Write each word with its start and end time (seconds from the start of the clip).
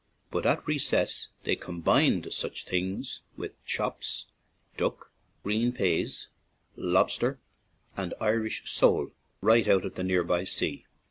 But 0.31 0.47
at 0.47 0.65
Recess 0.65 1.27
they 1.43 1.55
combined 1.55 2.33
such 2.33 2.65
things 2.65 3.21
with 3.37 3.63
chops, 3.65 4.25
duck, 4.75 5.11
green 5.43 5.71
pease, 5.71 6.27
lobster, 6.75 7.37
and 7.95 8.15
Irish 8.19 8.63
sole 8.67 9.11
right 9.41 9.67
out 9.67 9.85
of 9.85 9.93
the 9.93 10.03
near 10.03 10.23
by 10.23 10.43
sea. 10.45 10.87